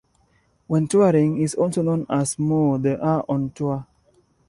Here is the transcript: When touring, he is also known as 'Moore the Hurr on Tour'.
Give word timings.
When 0.65 0.87
touring, 0.87 1.37
he 1.37 1.43
is 1.43 1.53
also 1.53 1.83
known 1.83 2.07
as 2.09 2.39
'Moore 2.39 2.79
the 2.79 2.97
Hurr 2.97 3.23
on 3.29 3.51
Tour'. 3.51 3.85